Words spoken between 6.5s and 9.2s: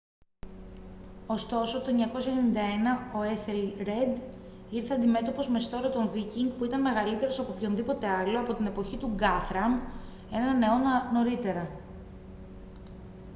που ήταν μεγαλύτερος από οποιονδήποτε άλλο από την εποχή του